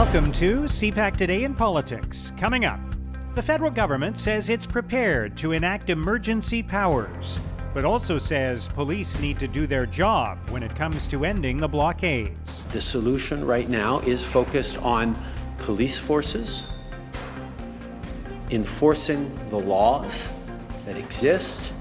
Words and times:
Welcome 0.00 0.32
to 0.32 0.62
CPAC 0.62 1.18
Today 1.18 1.44
in 1.44 1.54
Politics. 1.54 2.32
Coming 2.38 2.64
up, 2.64 2.80
the 3.34 3.42
federal 3.42 3.70
government 3.70 4.16
says 4.16 4.48
it's 4.48 4.64
prepared 4.64 5.36
to 5.36 5.52
enact 5.52 5.90
emergency 5.90 6.62
powers, 6.62 7.38
but 7.74 7.84
also 7.84 8.16
says 8.16 8.66
police 8.66 9.20
need 9.20 9.38
to 9.38 9.46
do 9.46 9.66
their 9.66 9.84
job 9.84 10.38
when 10.48 10.62
it 10.62 10.74
comes 10.74 11.06
to 11.08 11.26
ending 11.26 11.58
the 11.58 11.68
blockades. 11.68 12.64
The 12.70 12.80
solution 12.80 13.44
right 13.44 13.68
now 13.68 13.98
is 14.00 14.24
focused 14.24 14.78
on 14.78 15.22
police 15.58 15.98
forces 15.98 16.62
enforcing 18.50 19.30
the 19.50 19.60
laws 19.60 20.30
that 20.86 20.96
exist, 20.96 21.74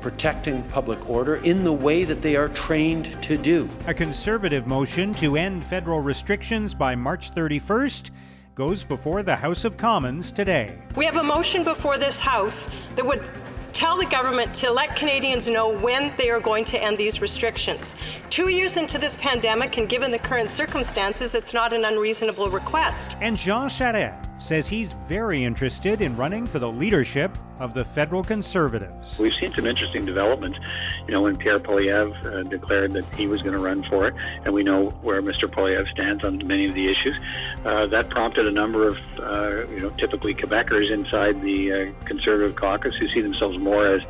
protecting 0.00 0.62
public 0.64 1.08
order 1.08 1.36
in 1.36 1.64
the 1.64 1.72
way 1.72 2.04
that 2.04 2.22
they 2.22 2.36
are 2.36 2.48
trained 2.48 3.20
to 3.22 3.36
do. 3.36 3.68
A 3.86 3.94
conservative 3.94 4.66
motion 4.66 5.12
to 5.14 5.36
end 5.36 5.64
federal 5.64 6.00
restrictions 6.00 6.74
by 6.74 6.94
March 6.94 7.32
31st 7.32 8.10
goes 8.54 8.82
before 8.82 9.22
the 9.22 9.36
House 9.36 9.64
of 9.64 9.76
Commons 9.76 10.32
today. 10.32 10.76
We 10.96 11.04
have 11.04 11.16
a 11.16 11.22
motion 11.22 11.62
before 11.62 11.96
this 11.96 12.18
House 12.18 12.68
that 12.96 13.06
would 13.06 13.28
tell 13.72 13.96
the 13.96 14.06
government 14.06 14.52
to 14.54 14.72
let 14.72 14.96
Canadians 14.96 15.48
know 15.48 15.68
when 15.68 16.12
they 16.16 16.30
are 16.30 16.40
going 16.40 16.64
to 16.64 16.82
end 16.82 16.98
these 16.98 17.20
restrictions. 17.20 17.94
Two 18.30 18.48
years 18.48 18.76
into 18.76 18.98
this 18.98 19.14
pandemic, 19.16 19.76
and 19.76 19.88
given 19.88 20.10
the 20.10 20.18
current 20.18 20.50
circumstances, 20.50 21.34
it's 21.34 21.54
not 21.54 21.72
an 21.72 21.84
unreasonable 21.84 22.50
request. 22.50 23.16
And 23.20 23.36
Jean 23.36 23.68
Charest 23.68 24.27
says 24.38 24.68
he's 24.68 24.92
very 24.92 25.44
interested 25.44 26.00
in 26.00 26.16
running 26.16 26.46
for 26.46 26.58
the 26.58 26.70
leadership 26.70 27.36
of 27.58 27.74
the 27.74 27.84
federal 27.84 28.22
Conservatives. 28.22 29.18
We've 29.18 29.34
seen 29.34 29.52
some 29.52 29.66
interesting 29.66 30.04
developments. 30.04 30.58
You 31.06 31.14
know, 31.14 31.22
when 31.22 31.36
Pierre 31.36 31.58
Poilievre 31.58 32.24
uh, 32.24 32.42
declared 32.44 32.92
that 32.92 33.04
he 33.14 33.26
was 33.26 33.42
going 33.42 33.56
to 33.56 33.62
run 33.62 33.82
for 33.84 34.06
it, 34.08 34.14
and 34.44 34.54
we 34.54 34.62
know 34.62 34.90
where 35.02 35.20
Mr. 35.20 35.48
Poilievre 35.48 35.90
stands 35.90 36.24
on 36.24 36.46
many 36.46 36.66
of 36.66 36.74
the 36.74 36.90
issues, 36.90 37.18
uh, 37.64 37.86
that 37.88 38.08
prompted 38.10 38.46
a 38.46 38.52
number 38.52 38.86
of, 38.86 38.98
uh, 39.18 39.66
you 39.72 39.80
know, 39.80 39.90
typically 39.90 40.34
Quebecers 40.34 40.90
inside 40.90 41.40
the 41.42 41.72
uh, 41.72 42.04
Conservative 42.04 42.54
caucus 42.54 42.94
who 42.94 43.08
see 43.08 43.20
themselves 43.20 43.58
more 43.58 43.86
as, 43.86 44.02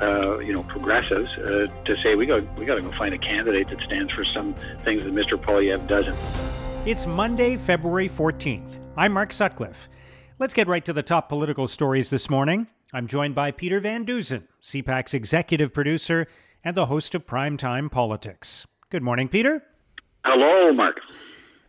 uh, 0.00 0.38
you 0.38 0.52
know, 0.52 0.62
progressives 0.64 1.30
uh, 1.38 1.66
to 1.84 1.96
say 2.02 2.14
we 2.14 2.26
got 2.26 2.42
we 2.58 2.64
got 2.64 2.76
to 2.76 2.82
go 2.82 2.92
find 2.92 3.14
a 3.14 3.18
candidate 3.18 3.68
that 3.68 3.80
stands 3.80 4.12
for 4.12 4.24
some 4.24 4.54
things 4.84 5.04
that 5.04 5.12
Mr. 5.12 5.36
Poilievre 5.36 5.86
doesn't. 5.88 6.16
It's 6.86 7.06
Monday, 7.06 7.56
February 7.56 8.08
14th. 8.08 8.81
I'm 8.94 9.12
Mark 9.12 9.32
Sutcliffe. 9.32 9.88
Let's 10.38 10.52
get 10.52 10.68
right 10.68 10.84
to 10.84 10.92
the 10.92 11.02
top 11.02 11.30
political 11.30 11.66
stories 11.66 12.10
this 12.10 12.28
morning. 12.28 12.66
I'm 12.92 13.06
joined 13.06 13.34
by 13.34 13.50
Peter 13.50 13.80
Van 13.80 14.04
Dusen, 14.04 14.46
CPAC's 14.62 15.14
executive 15.14 15.72
producer 15.72 16.26
and 16.62 16.76
the 16.76 16.86
host 16.86 17.14
of 17.14 17.26
Primetime 17.26 17.90
Politics. 17.90 18.66
Good 18.90 19.02
morning, 19.02 19.28
Peter. 19.28 19.62
Hello, 20.26 20.74
Mark. 20.74 21.00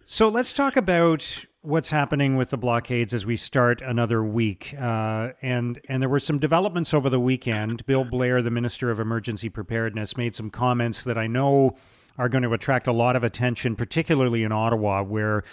So 0.03 0.27
let's 0.27 0.51
talk 0.51 0.75
about 0.75 1.45
what's 1.61 1.91
happening 1.91 2.35
with 2.35 2.49
the 2.49 2.57
blockades 2.57 3.13
as 3.13 3.25
we 3.25 3.37
start 3.37 3.81
another 3.81 4.21
week. 4.21 4.75
Uh, 4.77 5.29
and 5.41 5.79
and 5.87 6.01
there 6.01 6.09
were 6.09 6.19
some 6.19 6.39
developments 6.39 6.93
over 6.93 7.09
the 7.09 7.21
weekend. 7.21 7.85
Bill 7.85 8.03
Blair, 8.03 8.41
the 8.41 8.51
Minister 8.51 8.91
of 8.91 8.99
Emergency 8.99 9.47
Preparedness, 9.47 10.17
made 10.17 10.35
some 10.35 10.49
comments 10.49 11.05
that 11.05 11.17
I 11.17 11.27
know 11.27 11.77
are 12.17 12.27
going 12.27 12.43
to 12.43 12.53
attract 12.53 12.85
a 12.85 12.91
lot 12.91 13.15
of 13.15 13.23
attention, 13.23 13.77
particularly 13.77 14.43
in 14.43 14.51
Ottawa, 14.51 15.03
where 15.03 15.43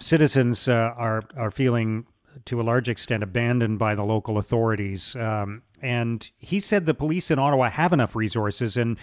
citizens 0.00 0.68
uh, 0.68 0.94
are 0.96 1.22
are 1.36 1.50
feeling 1.50 2.06
to 2.46 2.60
a 2.60 2.62
large 2.62 2.88
extent 2.88 3.22
abandoned 3.22 3.78
by 3.78 3.94
the 3.94 4.04
local 4.04 4.38
authorities. 4.38 5.16
Um, 5.16 5.62
and 5.82 6.30
he 6.38 6.60
said 6.60 6.86
the 6.86 6.94
police 6.94 7.30
in 7.30 7.38
Ottawa 7.38 7.70
have 7.70 7.92
enough 7.92 8.14
resources, 8.14 8.76
and 8.76 8.98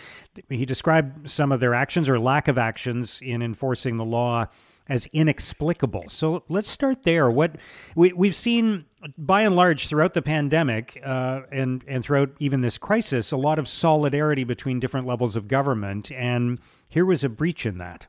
he 0.50 0.66
described 0.66 1.30
some 1.30 1.52
of 1.52 1.60
their 1.60 1.74
actions 1.74 2.08
or 2.10 2.20
lack 2.20 2.48
of 2.48 2.58
actions 2.58 3.20
in 3.22 3.42
enforcing 3.42 3.98
the 3.98 4.06
law 4.06 4.48
as 4.90 5.06
inexplicable. 5.08 6.06
So 6.08 6.44
let's 6.48 6.70
start 6.70 7.04
there. 7.04 7.30
What 7.30 7.58
we, 7.96 8.14
we've 8.14 8.36
seen, 8.36 8.86
by 9.18 9.42
and 9.42 9.56
large, 9.56 9.88
throughout 9.88 10.14
the 10.14 10.22
pandemic 10.22 11.02
uh, 11.04 11.42
and 11.52 11.84
and 11.88 12.04
throughout 12.04 12.30
even 12.40 12.62
this 12.62 12.78
crisis, 12.78 13.32
a 13.32 13.38
lot 13.38 13.60
of 13.60 13.68
solidarity 13.68 14.44
between 14.44 14.80
different 14.80 15.08
levels 15.08 15.36
of 15.36 15.48
government, 15.48 16.12
and 16.12 16.60
here 16.88 17.06
was 17.06 17.24
a 17.24 17.30
breach 17.30 17.66
in 17.66 17.80
that. 17.80 18.08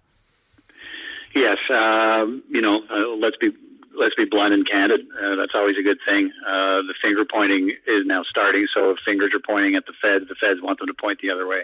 Yes, 1.34 1.58
um, 1.70 2.42
you 2.48 2.60
know, 2.60 2.80
uh, 2.90 3.16
let's 3.20 3.36
be 3.36 3.50
let's 3.98 4.14
be 4.14 4.24
blunt 4.24 4.54
and 4.54 4.66
candid. 4.68 5.00
Uh, 5.00 5.36
that's 5.36 5.52
always 5.54 5.76
a 5.78 5.82
good 5.82 5.98
thing. 6.06 6.30
Uh, 6.46 6.86
the 6.86 6.94
finger 7.02 7.24
pointing 7.24 7.70
is 7.86 8.06
now 8.06 8.22
starting. 8.28 8.66
So 8.72 8.90
if 8.90 8.98
fingers 9.04 9.32
are 9.34 9.42
pointing 9.44 9.74
at 9.74 9.84
the 9.86 9.92
feds, 10.00 10.28
the 10.28 10.36
feds 10.36 10.62
want 10.62 10.78
them 10.78 10.86
to 10.88 10.94
point 10.94 11.18
the 11.20 11.30
other 11.30 11.46
way, 11.46 11.62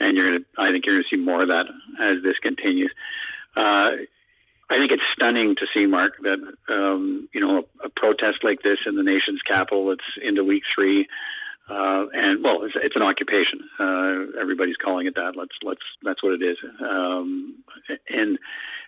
and 0.00 0.16
you're 0.16 0.32
gonna. 0.32 0.44
I 0.58 0.72
think 0.72 0.86
you're 0.86 0.96
gonna 0.96 1.08
see 1.10 1.16
more 1.16 1.42
of 1.42 1.48
that 1.48 1.66
as 2.00 2.22
this 2.22 2.38
continues. 2.42 2.92
Uh, 3.56 4.08
I 4.70 4.78
think 4.78 4.90
it's 4.90 5.02
stunning 5.14 5.54
to 5.56 5.66
see, 5.74 5.86
Mark, 5.86 6.14
that 6.22 6.38
um, 6.68 7.28
you 7.32 7.40
know 7.40 7.58
a, 7.58 7.86
a 7.86 7.88
protest 7.90 8.42
like 8.42 8.62
this 8.62 8.78
in 8.86 8.96
the 8.96 9.02
nation's 9.02 9.42
capital. 9.42 9.92
It's 9.92 10.04
into 10.22 10.44
week 10.44 10.62
three. 10.74 11.06
Uh, 11.68 12.06
and 12.12 12.42
well, 12.42 12.64
it's, 12.64 12.74
it's 12.76 12.96
an 12.96 13.02
occupation. 13.02 13.60
Uh, 13.78 14.40
everybody's 14.40 14.76
calling 14.76 15.06
it 15.06 15.14
that. 15.14 15.34
Let's 15.36 15.54
let's 15.62 15.82
that's 16.02 16.22
what 16.22 16.34
it 16.34 16.42
is. 16.42 16.58
Um, 16.80 17.62
and 18.08 18.38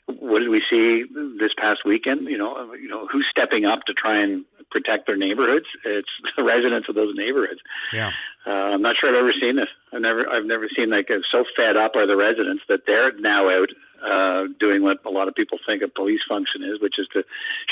what 0.07 0.41
did 0.41 0.49
we 0.51 0.63
see 0.69 1.05
this 1.39 1.53
past 1.57 1.81
weekend? 1.85 2.27
You 2.29 2.37
know, 2.37 2.75
you 2.75 2.89
know 2.89 3.07
who's 3.07 3.27
stepping 3.31 3.65
up 3.65 3.85
to 3.87 3.95
try 3.95 4.21
and 4.21 4.45
protect 4.71 5.07
their 5.07 5.17
neighborhoods? 5.17 5.67
It's 5.85 6.11
the 6.37 6.43
residents 6.43 6.89
of 6.89 6.95
those 6.95 7.15
neighborhoods. 7.17 7.61
Yeah. 7.93 8.11
Uh, 8.47 8.75
I'm 8.75 8.83
not 8.83 8.97
sure 9.01 9.09
I've 9.09 9.23
ever 9.23 9.33
seen 9.41 9.57
this. 9.57 9.71
I've 9.93 10.03
never 10.03 10.29
I've 10.29 10.45
never 10.45 10.69
seen 10.75 10.91
like 10.91 11.09
so 11.31 11.45
fed 11.57 11.77
up 11.77 11.95
are 11.95 12.07
the 12.07 12.17
residents 12.17 12.65
that 12.69 12.81
they're 12.87 13.13
now 13.19 13.49
out 13.49 13.71
uh, 14.05 14.53
doing 14.61 14.83
what 14.83 14.99
a 15.07 15.11
lot 15.11 15.29
of 15.29 15.35
people 15.35 15.59
think 15.65 15.83
a 15.83 15.89
police 15.89 16.21
function 16.29 16.63
is, 16.63 16.81
which 16.81 16.99
is 16.99 17.07
to 17.15 17.23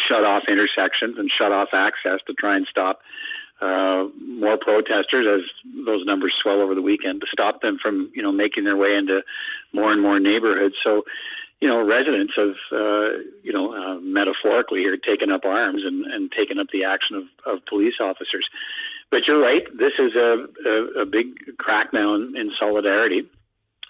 shut 0.08 0.24
off 0.24 0.44
intersections 0.48 1.18
and 1.18 1.28
shut 1.28 1.52
off 1.52 1.68
access 1.74 2.20
to 2.26 2.32
try 2.32 2.56
and 2.56 2.66
stop 2.70 3.00
uh, 3.62 4.08
more 4.20 4.58
protesters 4.58 5.26
as 5.28 5.84
those 5.86 6.04
numbers 6.04 6.34
swell 6.42 6.60
over 6.60 6.74
the 6.74 6.82
weekend 6.82 7.20
to 7.20 7.26
stop 7.32 7.62
them 7.62 7.78
from 7.80 8.10
you 8.14 8.22
know 8.22 8.32
making 8.32 8.64
their 8.64 8.76
way 8.76 8.94
into 8.96 9.22
more 9.72 9.92
and 9.92 10.02
more 10.02 10.18
neighborhoods. 10.18 10.74
So 10.82 11.04
you 11.60 11.68
know 11.68 11.80
residents 11.84 12.32
have 12.36 12.56
uh, 12.72 13.22
you 13.42 13.52
know 13.52 13.72
uh, 13.72 14.00
metaphorically 14.00 14.80
here 14.80 14.96
taken 14.96 15.30
up 15.30 15.44
arms 15.44 15.82
and, 15.84 16.04
and 16.06 16.32
taken 16.32 16.58
up 16.58 16.66
the 16.72 16.84
action 16.84 17.14
of, 17.16 17.24
of 17.46 17.64
police 17.66 17.94
officers. 18.00 18.48
But 19.10 19.28
you're 19.28 19.40
right. 19.40 19.62
This 19.78 19.92
is 19.98 20.16
a, 20.16 20.46
a, 20.66 21.02
a 21.02 21.06
big 21.06 21.26
crackdown 21.60 22.34
in 22.34 22.50
solidarity, 22.58 23.28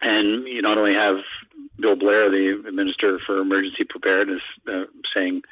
and 0.03 0.47
you 0.47 0.61
not 0.61 0.77
only 0.77 0.95
have 0.95 1.17
Bill 1.79 1.97
Blair, 1.97 2.29
the 2.31 2.71
Minister 2.73 3.19
for 3.25 3.39
Emergency 3.39 3.85
Preparedness, 3.89 4.43
uh, 4.69 4.85
saying 5.15 5.43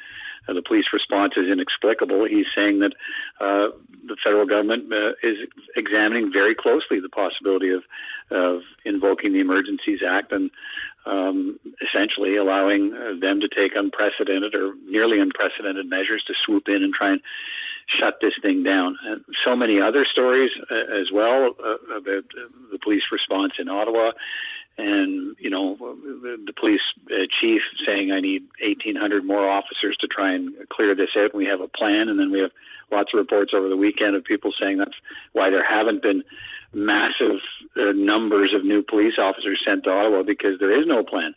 uh, 0.48 0.52
the 0.52 0.62
police 0.62 0.86
response 0.92 1.34
is 1.36 1.46
inexplicable. 1.50 2.24
He's 2.24 2.46
saying 2.54 2.80
that 2.80 2.92
uh, 3.40 3.76
the 4.06 4.16
federal 4.22 4.46
government 4.46 4.92
uh, 4.92 5.12
is 5.22 5.36
examining 5.76 6.32
very 6.32 6.54
closely 6.54 7.00
the 7.00 7.08
possibility 7.08 7.70
of 7.70 7.82
of 8.30 8.62
invoking 8.84 9.32
the 9.32 9.40
Emergencies 9.40 10.00
Act 10.06 10.30
and 10.30 10.50
um, 11.04 11.58
essentially 11.82 12.36
allowing 12.36 12.94
uh, 12.94 13.18
them 13.20 13.40
to 13.40 13.48
take 13.48 13.72
unprecedented 13.74 14.54
or 14.54 14.74
nearly 14.86 15.18
unprecedented 15.18 15.88
measures 15.88 16.22
to 16.28 16.34
swoop 16.44 16.68
in 16.68 16.84
and 16.84 16.94
try 16.94 17.10
and 17.10 17.20
shut 17.98 18.18
this 18.20 18.34
thing 18.40 18.62
down. 18.62 18.96
And 19.04 19.24
so 19.44 19.56
many 19.56 19.80
other 19.80 20.06
stories 20.10 20.50
uh, 20.70 20.74
as 21.00 21.10
well 21.12 21.56
uh, 21.58 21.96
about 21.96 22.24
the 22.70 22.78
police 22.82 23.02
response 23.10 23.54
in 23.58 23.68
Ottawa 23.68 24.12
and 24.80 25.36
you 25.38 25.50
know 25.50 25.76
the 25.78 26.52
police 26.58 26.80
chief 27.40 27.62
saying 27.86 28.12
I 28.12 28.20
need 28.20 28.42
1,800 28.62 29.24
more 29.24 29.48
officers 29.48 29.96
to 30.00 30.06
try 30.06 30.32
and 30.32 30.54
clear 30.70 30.94
this 30.94 31.10
out. 31.16 31.34
We 31.34 31.46
have 31.46 31.60
a 31.60 31.68
plan, 31.68 32.08
and 32.08 32.18
then 32.18 32.30
we 32.30 32.40
have 32.40 32.50
lots 32.90 33.10
of 33.14 33.18
reports 33.18 33.52
over 33.54 33.68
the 33.68 33.76
weekend 33.76 34.16
of 34.16 34.24
people 34.24 34.52
saying 34.58 34.78
that's 34.78 34.98
why 35.32 35.50
there 35.50 35.64
haven't 35.64 36.02
been 36.02 36.24
massive 36.72 37.40
uh, 37.76 37.92
numbers 37.94 38.52
of 38.54 38.64
new 38.64 38.82
police 38.82 39.14
officers 39.18 39.60
sent 39.64 39.84
to 39.84 39.90
Ottawa 39.90 40.22
because 40.22 40.58
there 40.58 40.78
is 40.78 40.86
no 40.86 41.04
plan 41.04 41.34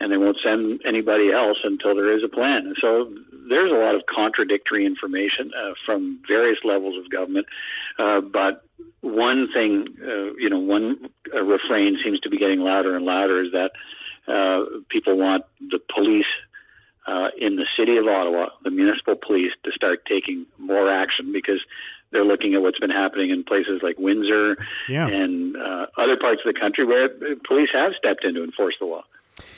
and 0.00 0.12
they 0.12 0.16
won't 0.16 0.38
send 0.42 0.80
anybody 0.86 1.32
else 1.32 1.58
until 1.64 1.94
there 1.94 2.16
is 2.16 2.22
a 2.24 2.28
plan. 2.28 2.66
And 2.66 2.76
so 2.80 3.12
there's 3.48 3.70
a 3.70 3.74
lot 3.74 3.94
of 3.94 4.02
contradictory 4.06 4.86
information 4.86 5.50
uh, 5.56 5.74
from 5.84 6.20
various 6.26 6.58
levels 6.64 6.96
of 7.02 7.10
government. 7.10 7.46
Uh, 7.98 8.20
but 8.20 8.64
one 9.00 9.48
thing, 9.52 9.86
uh, 10.02 10.34
you 10.38 10.48
know, 10.48 10.58
one 10.58 11.10
uh, 11.34 11.42
refrain 11.42 11.98
seems 12.04 12.20
to 12.20 12.30
be 12.30 12.38
getting 12.38 12.60
louder 12.60 12.96
and 12.96 13.04
louder 13.04 13.42
is 13.42 13.52
that 13.52 13.70
uh, 14.32 14.64
people 14.88 15.16
want 15.16 15.44
the 15.60 15.78
police. 15.94 16.26
Uh, 17.06 17.30
in 17.40 17.56
the 17.56 17.64
city 17.74 17.96
of 17.96 18.06
Ottawa, 18.06 18.50
the 18.64 18.70
municipal 18.70 19.16
police 19.16 19.52
to 19.64 19.72
start 19.72 20.04
taking 20.04 20.44
more 20.58 20.92
action 20.92 21.32
because 21.32 21.58
they're 22.12 22.22
looking 22.22 22.52
at 22.52 22.60
what's 22.60 22.78
been 22.78 22.90
happening 22.90 23.30
in 23.30 23.44
places 23.44 23.80
like 23.82 23.98
Windsor 23.98 24.58
yeah. 24.90 25.06
and 25.08 25.56
other 25.56 26.18
parts 26.20 26.42
of 26.44 26.52
the 26.52 26.60
country 26.60 26.84
where 26.84 27.08
police 27.46 27.70
have 27.72 27.92
stepped 27.96 28.26
in 28.26 28.34
to 28.34 28.44
enforce 28.44 28.74
the 28.78 28.84
law. 28.84 29.04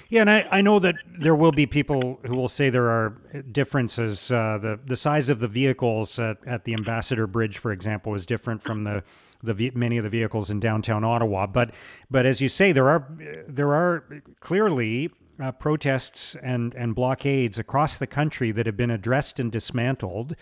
Yeah, 0.09 0.23
and 0.23 0.31
I, 0.31 0.47
I 0.51 0.61
know 0.61 0.79
that 0.81 0.97
there 1.19 1.35
will 1.35 1.53
be 1.53 1.67
people 1.67 2.21
who 2.27 2.35
will 2.35 2.49
say 2.49 2.71
there 2.71 2.91
are 2.91 3.17
differences. 3.53 4.31
Uh, 4.31 4.59
the 4.61 4.81
the 4.85 4.97
size 4.97 5.29
of 5.29 5.41
the 5.41 5.49
vehicles 5.49 6.19
at, 6.19 6.39
at 6.47 6.65
the 6.65 6.75
Ambassador 6.75 7.27
Bridge, 7.27 7.59
for 7.59 7.73
example, 7.73 8.15
is 8.15 8.27
different 8.27 8.63
from 8.63 8.85
the 8.85 9.03
the 9.43 9.71
many 9.75 9.97
of 9.97 10.05
the 10.05 10.11
vehicles 10.11 10.51
in 10.51 10.61
downtown 10.61 11.05
Ottawa. 11.05 11.47
But 11.47 11.73
but 12.11 12.27
as 12.27 12.41
you 12.41 12.49
say, 12.49 12.73
there 12.73 12.89
are 12.89 13.09
there 13.49 13.73
are 13.73 14.05
clearly 14.41 15.11
uh, 15.41 15.53
protests 15.53 16.37
and, 16.43 16.75
and 16.75 16.95
blockades 16.95 17.59
across 17.59 17.99
the 17.99 18.07
country 18.07 18.53
that 18.53 18.67
have 18.67 18.77
been 18.77 18.91
addressed 18.91 19.41
and 19.41 19.51
dismantled 19.51 20.37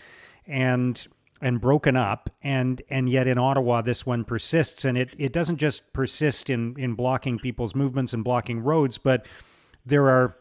and 0.45 1.07
and 1.41 1.61
broken 1.61 1.95
up 1.95 2.29
and 2.41 2.81
and 2.89 3.09
yet 3.09 3.27
in 3.27 3.37
Ottawa 3.37 3.81
this 3.81 4.05
one 4.05 4.23
persists 4.23 4.85
and 4.85 4.97
it, 4.97 5.09
it 5.17 5.33
doesn't 5.33 5.57
just 5.57 5.93
persist 5.93 6.49
in 6.49 6.75
in 6.77 6.93
blocking 6.93 7.39
people's 7.39 7.75
movements 7.75 8.13
and 8.13 8.23
blocking 8.23 8.59
roads 8.59 8.97
but 8.97 9.25
there 9.85 10.09
are 10.09 10.35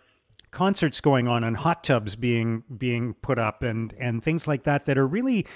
concerts 0.51 1.01
going 1.01 1.29
on 1.29 1.45
and 1.45 1.59
hot 1.59 1.85
tubs 1.85 2.17
being 2.17 2.65
being 2.77 3.15
put 3.15 3.39
up 3.39 3.63
and 3.63 3.95
and 3.99 4.23
things 4.23 4.49
like 4.49 4.65
that 4.65 4.87
that 4.87 4.99
are 4.99 5.07
really 5.07 5.47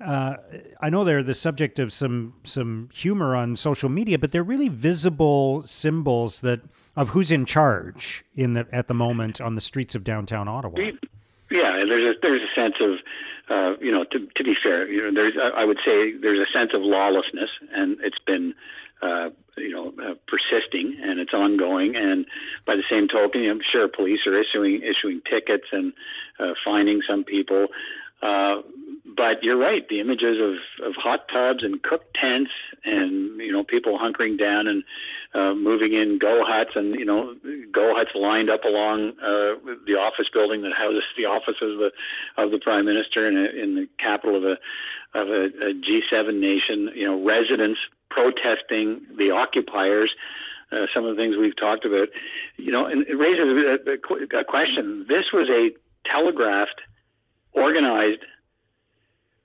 uh, 0.00 0.36
I 0.80 0.90
know 0.90 1.04
they're 1.04 1.22
the 1.22 1.34
subject 1.34 1.78
of 1.78 1.92
some 1.92 2.34
some 2.44 2.88
humor 2.92 3.34
on 3.34 3.56
social 3.56 3.88
media, 3.88 4.18
but 4.18 4.30
they're 4.30 4.44
really 4.44 4.68
visible 4.68 5.64
symbols 5.66 6.40
that 6.40 6.60
of 6.96 7.10
who's 7.10 7.30
in 7.30 7.44
charge 7.44 8.24
in 8.36 8.52
the 8.52 8.66
at 8.72 8.86
the 8.86 8.94
moment 8.94 9.40
on 9.40 9.54
the 9.56 9.60
streets 9.60 9.94
of 9.94 10.04
downtown 10.04 10.46
Ottawa. 10.46 10.76
Yeah, 11.50 11.84
there's 11.88 12.16
a 12.16 12.20
there's 12.22 12.42
a 12.42 12.54
sense 12.54 12.74
of 12.80 12.98
uh, 13.50 13.76
you 13.80 13.92
know 13.92 14.04
to 14.04 14.18
to 14.36 14.44
be 14.44 14.54
fair, 14.62 14.88
you 14.88 15.02
know 15.02 15.12
there's 15.12 15.34
I 15.38 15.64
would 15.64 15.78
say 15.84 16.12
there's 16.20 16.40
a 16.40 16.52
sense 16.52 16.70
of 16.74 16.82
lawlessness, 16.82 17.50
and 17.74 17.98
it's 18.02 18.18
been 18.26 18.54
uh, 19.02 19.30
you 19.56 19.70
know 19.70 19.92
uh, 20.02 20.14
persisting 20.26 20.96
and 21.02 21.20
it's 21.20 21.32
ongoing. 21.32 21.96
And 21.96 22.26
by 22.66 22.76
the 22.76 22.84
same 22.90 23.08
token, 23.08 23.48
I'm 23.48 23.60
sure 23.72 23.88
police 23.88 24.20
are 24.26 24.38
issuing 24.38 24.82
issuing 24.82 25.20
tickets 25.28 25.68
and 25.72 25.92
uh, 26.38 26.54
finding 26.64 27.00
some 27.08 27.24
people. 27.24 27.68
Uh, 28.22 28.62
but 29.18 29.42
you're 29.42 29.58
right. 29.58 29.82
The 29.88 29.98
images 29.98 30.38
of, 30.38 30.86
of 30.86 30.94
hot 30.94 31.26
tubs 31.28 31.64
and 31.64 31.82
cooked 31.82 32.14
tents 32.14 32.52
and 32.84 33.40
you 33.40 33.50
know 33.50 33.64
people 33.64 33.98
hunkering 33.98 34.38
down 34.38 34.68
and 34.68 34.84
uh, 35.34 35.54
moving 35.58 35.92
in 35.92 36.18
go 36.22 36.44
huts 36.46 36.70
and 36.76 36.94
you 36.94 37.04
know 37.04 37.34
go 37.74 37.92
huts 37.98 38.10
lined 38.14 38.48
up 38.48 38.62
along 38.62 39.18
uh, 39.18 39.58
the 39.90 39.98
office 39.98 40.30
building 40.32 40.62
that 40.62 40.72
houses 40.72 41.02
the 41.18 41.26
offices 41.26 41.74
of 41.74 41.78
the 41.82 41.90
of 42.38 42.52
the 42.52 42.60
prime 42.62 42.86
minister 42.86 43.26
in, 43.26 43.36
a, 43.36 43.50
in 43.60 43.74
the 43.74 43.88
capital 43.98 44.36
of 44.36 44.44
a 44.44 44.56
of 45.18 45.28
a 45.28 45.50
a 45.66 45.74
G7 45.74 46.38
nation. 46.38 46.94
You 46.94 47.10
know 47.10 47.18
residents 47.18 47.80
protesting 48.08 49.02
the 49.18 49.32
occupiers. 49.34 50.14
Uh, 50.70 50.86
some 50.94 51.04
of 51.04 51.16
the 51.16 51.20
things 51.20 51.34
we've 51.34 51.56
talked 51.56 51.86
about, 51.86 52.08
you 52.58 52.70
know, 52.70 52.84
and 52.84 53.00
it 53.08 53.14
raises 53.14 53.48
a, 53.48 53.88
a, 53.88 54.40
a 54.40 54.44
question. 54.44 55.06
This 55.08 55.32
was 55.32 55.48
a 55.48 55.72
telegraphed, 56.06 56.82
organized 57.54 58.20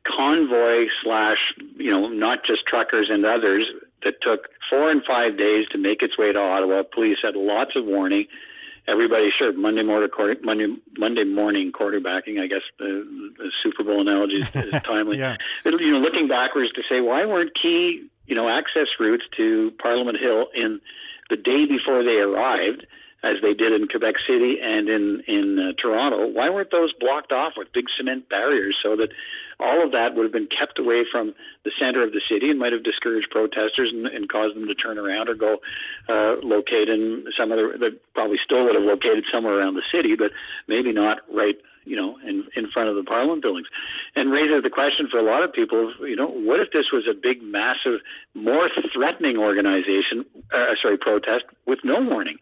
convoy 0.06 0.86
slash, 1.04 1.38
you 1.78 1.92
know, 1.92 2.08
not 2.08 2.40
just 2.46 2.66
truckers 2.68 3.08
and 3.10 3.26
others 3.26 3.66
that 4.04 4.16
took 4.22 4.50
four 4.70 4.92
and 4.92 5.02
five 5.08 5.38
days 5.38 5.68
to 5.72 5.78
make 5.78 6.02
its 6.02 6.18
way 6.18 6.32
to 6.32 6.40
Ottawa. 6.40 6.84
Police 6.94 7.18
had 7.24 7.36
lots 7.36 7.72
of 7.76 7.86
warning. 7.86 8.26
Everybody, 8.86 9.30
sure, 9.38 9.54
Monday 9.54 9.84
morning, 9.84 10.10
quarter, 10.10 10.36
Monday, 10.44 10.68
Monday 10.98 11.24
morning 11.24 11.72
quarterbacking. 11.72 12.42
I 12.42 12.48
guess 12.48 12.68
the, 12.80 13.08
the 13.38 13.50
Super 13.64 13.84
Bowl 13.84 14.02
analogy 14.02 14.42
is, 14.42 14.48
is 14.54 14.82
timely. 14.84 15.20
yeah. 15.20 15.38
You 15.64 15.92
know, 15.92 16.00
looking 16.00 16.28
backwards 16.28 16.72
to 16.74 16.82
say 16.90 17.00
why 17.00 17.26
weren't 17.26 17.52
key, 17.60 18.06
you 18.28 18.36
know, 18.36 18.50
access 18.50 18.88
routes 19.00 19.24
to 19.38 19.72
Parliament 19.82 20.18
Hill 20.20 20.48
in 20.54 20.82
the 21.30 21.38
day 21.38 21.66
before 21.66 22.04
they 22.04 22.20
arrived 22.20 22.86
as 23.24 23.40
they 23.42 23.54
did 23.54 23.72
in 23.72 23.88
Quebec 23.88 24.16
City 24.28 24.60
and 24.62 24.90
in 24.90 25.24
in 25.28 25.58
uh, 25.60 25.74
Toronto. 25.82 26.28
Why 26.28 26.50
weren't 26.50 26.72
those 26.72 26.92
blocked 27.00 27.32
off 27.32 27.54
with 27.56 27.72
big 27.74 27.86
cement 27.98 28.30
barriers 28.30 28.76
so 28.84 28.96
that 28.96 29.10
all 29.60 29.84
of 29.84 29.92
that 29.92 30.16
would 30.16 30.24
have 30.24 30.34
been 30.34 30.50
kept 30.52 30.78
away 30.78 31.04
from 31.10 31.34
the 31.64 31.72
center 31.80 32.04
of 32.04 32.12
the 32.12 32.22
city 32.28 32.50
and 32.50 32.60
might 32.60 32.74
have 32.74 32.84
discouraged 32.84 33.30
protesters 33.32 33.90
and, 33.94 34.08
and 34.08 34.28
caused 34.28 34.56
them 34.56 34.68
to 34.68 34.76
turn 34.76 34.98
around 34.98 35.30
or 35.30 35.36
go 35.36 35.58
uh, 36.10 36.36
locate 36.44 36.90
in 36.90 37.26
some 37.38 37.52
other. 37.52 37.78
They 37.80 37.96
probably 38.14 38.38
still 38.44 38.66
would 38.66 38.76
have 38.76 38.84
located 38.84 39.24
somewhere 39.32 39.58
around 39.58 39.76
the 39.76 39.88
city, 39.88 40.16
but 40.18 40.32
maybe 40.68 40.92
not 40.92 41.20
right 41.32 41.56
you 41.86 41.96
know, 41.96 42.18
in 42.24 42.48
in 42.56 42.72
front 42.72 42.90
of 42.90 42.96
the 42.96 43.04
Parliament 43.04 43.42
buildings, 43.42 43.68
and 44.16 44.32
raises 44.32 44.64
the 44.64 44.70
question 44.70 45.08
for 45.12 45.20
a 45.20 45.24
lot 45.24 45.44
of 45.44 45.52
people, 45.52 45.94
you 46.08 46.16
know, 46.16 46.28
what 46.28 46.60
if 46.60 46.72
this 46.72 46.92
was 46.94 47.04
a 47.10 47.14
big, 47.14 47.44
massive, 47.44 48.00
more 48.34 48.70
threatening 48.94 49.38
organization, 49.38 50.24
uh, 50.54 50.76
sorry, 50.82 50.98
protest 50.98 51.44
with 51.68 51.80
no 51.84 52.00
warning? 52.00 52.38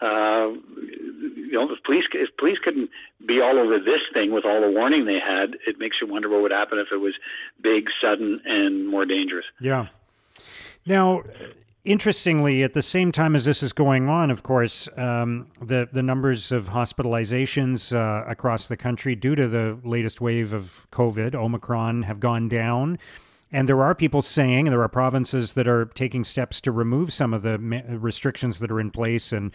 Uh, 0.00 0.48
you 0.76 1.52
know, 1.52 1.70
if 1.72 1.82
police 1.84 2.04
if 2.12 2.36
police 2.36 2.58
couldn't 2.62 2.90
be 3.26 3.40
all 3.40 3.58
over 3.58 3.78
this 3.78 4.02
thing 4.12 4.32
with 4.32 4.44
all 4.44 4.60
the 4.60 4.70
warning 4.70 5.06
they 5.06 5.18
had, 5.18 5.56
it 5.66 5.78
makes 5.78 5.96
you 6.00 6.06
wonder 6.06 6.28
what 6.28 6.42
would 6.42 6.50
happen 6.50 6.78
if 6.78 6.88
it 6.92 6.98
was 6.98 7.14
big, 7.62 7.86
sudden, 8.00 8.40
and 8.44 8.88
more 8.88 9.06
dangerous. 9.06 9.46
Yeah. 9.60 9.86
Now, 10.84 11.22
interestingly, 11.84 12.62
at 12.62 12.74
the 12.74 12.82
same 12.82 13.10
time 13.10 13.34
as 13.34 13.44
this 13.46 13.62
is 13.62 13.72
going 13.72 14.08
on, 14.08 14.30
of 14.30 14.42
course, 14.42 14.88
um, 14.96 15.46
the 15.62 15.88
the 15.90 16.02
numbers 16.02 16.52
of 16.52 16.68
hospitalizations 16.68 17.94
uh, 17.94 18.28
across 18.28 18.68
the 18.68 18.76
country 18.76 19.14
due 19.14 19.34
to 19.34 19.48
the 19.48 19.78
latest 19.82 20.20
wave 20.20 20.52
of 20.52 20.86
COVID, 20.92 21.34
Omicron, 21.34 22.02
have 22.02 22.20
gone 22.20 22.48
down. 22.48 22.98
And 23.56 23.66
there 23.66 23.82
are 23.82 23.94
people 23.94 24.20
saying, 24.20 24.66
and 24.66 24.72
there 24.74 24.82
are 24.82 24.88
provinces 24.88 25.54
that 25.54 25.66
are 25.66 25.86
taking 25.86 26.24
steps 26.24 26.60
to 26.60 26.70
remove 26.70 27.10
some 27.10 27.32
of 27.32 27.40
the 27.40 27.58
restrictions 27.58 28.58
that 28.58 28.70
are 28.70 28.78
in 28.78 28.90
place, 28.90 29.32
and 29.32 29.50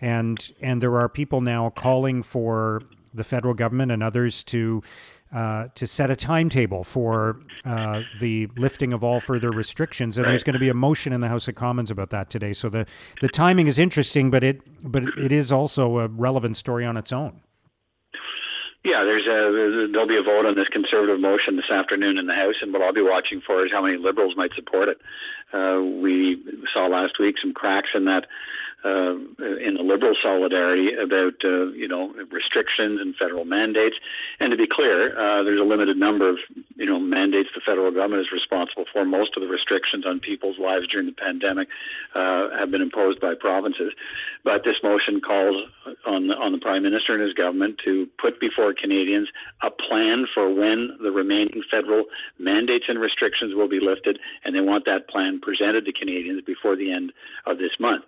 and 0.00 0.50
and 0.62 0.82
there 0.82 0.98
are 0.98 1.10
people 1.10 1.42
now 1.42 1.68
calling 1.68 2.22
for 2.22 2.80
the 3.12 3.22
federal 3.22 3.52
government 3.52 3.92
and 3.92 4.02
others 4.02 4.44
to 4.44 4.82
uh, 5.34 5.66
to 5.74 5.86
set 5.86 6.10
a 6.10 6.16
timetable 6.16 6.84
for 6.84 7.38
uh, 7.66 8.00
the 8.18 8.48
lifting 8.56 8.94
of 8.94 9.04
all 9.04 9.20
further 9.20 9.50
restrictions. 9.50 10.16
And 10.16 10.24
right. 10.24 10.30
there's 10.30 10.42
going 10.42 10.54
to 10.54 10.58
be 10.58 10.70
a 10.70 10.74
motion 10.74 11.12
in 11.12 11.20
the 11.20 11.28
House 11.28 11.46
of 11.46 11.54
Commons 11.54 11.90
about 11.90 12.08
that 12.10 12.30
today. 12.30 12.54
So 12.54 12.70
the 12.70 12.86
the 13.20 13.28
timing 13.28 13.66
is 13.66 13.78
interesting, 13.78 14.30
but 14.30 14.42
it 14.42 14.62
but 14.82 15.02
it 15.18 15.32
is 15.32 15.52
also 15.52 15.98
a 15.98 16.08
relevant 16.08 16.56
story 16.56 16.86
on 16.86 16.96
its 16.96 17.12
own. 17.12 17.42
Yeah, 18.84 19.02
there's 19.02 19.24
a 19.24 19.88
there'll 19.90 20.06
be 20.06 20.20
a 20.20 20.22
vote 20.22 20.44
on 20.44 20.54
this 20.54 20.68
conservative 20.68 21.18
motion 21.18 21.56
this 21.56 21.70
afternoon 21.72 22.18
in 22.18 22.26
the 22.26 22.34
House, 22.34 22.60
and 22.60 22.70
what 22.70 22.82
I'll 22.82 22.92
be 22.92 23.00
watching 23.00 23.40
for 23.40 23.64
is 23.64 23.72
how 23.72 23.80
many 23.80 23.96
Liberals 23.96 24.34
might 24.36 24.52
support 24.54 24.88
it. 24.88 25.00
Uh, 25.56 25.80
we 25.80 26.36
saw 26.72 26.86
last 26.86 27.18
week 27.18 27.36
some 27.40 27.54
cracks 27.54 27.88
in 27.94 28.04
that 28.04 28.26
uh, 28.84 29.16
in 29.64 29.74
the 29.74 29.82
liberal 29.82 30.14
solidarity 30.22 30.92
about 30.92 31.40
uh, 31.44 31.72
you 31.72 31.88
know 31.88 32.12
restrictions 32.30 33.00
and 33.00 33.16
federal 33.16 33.44
mandates. 33.44 33.96
And 34.40 34.50
to 34.50 34.56
be 34.56 34.68
clear, 34.70 35.16
uh, 35.16 35.42
there's 35.42 35.60
a 35.60 35.64
limited 35.64 35.96
number 35.96 36.28
of 36.28 36.36
you 36.76 36.86
know 36.86 37.00
mandates 37.00 37.48
the 37.54 37.62
federal 37.64 37.90
government 37.90 38.20
is 38.20 38.32
responsible 38.32 38.84
for. 38.92 39.04
Most 39.04 39.36
of 39.36 39.42
the 39.42 39.48
restrictions 39.48 40.04
on 40.06 40.20
people's 40.20 40.58
lives 40.58 40.86
during 40.88 41.06
the 41.06 41.16
pandemic 41.16 41.68
uh, 42.14 42.50
have 42.58 42.70
been 42.70 42.82
imposed 42.82 43.20
by 43.20 43.32
provinces. 43.38 43.92
But 44.44 44.64
this 44.64 44.76
motion 44.82 45.20
calls 45.20 45.64
on 46.06 46.30
on 46.30 46.52
the 46.52 46.58
prime 46.58 46.82
minister 46.82 47.14
and 47.14 47.22
his 47.22 47.32
government 47.32 47.80
to 47.84 48.06
put 48.20 48.38
before 48.38 48.74
Canadians 48.74 49.28
a 49.62 49.70
plan 49.70 50.26
for 50.34 50.52
when 50.52 50.96
the 51.00 51.10
remaining 51.10 51.62
federal 51.70 52.04
mandates 52.38 52.84
and 52.88 53.00
restrictions 53.00 53.54
will 53.54 53.68
be 53.68 53.80
lifted, 53.80 54.18
and 54.44 54.54
they 54.54 54.60
want 54.60 54.84
that 54.84 55.08
plan 55.08 55.40
presented 55.40 55.86
to 55.86 55.92
Canadians 55.92 56.42
before 56.44 56.76
the 56.76 56.92
end 56.92 57.12
of 57.46 57.56
this 57.58 57.72
month. 57.80 58.04